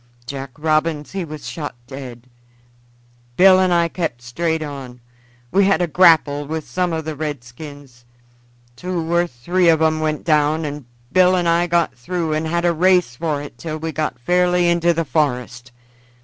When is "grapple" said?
5.85-6.47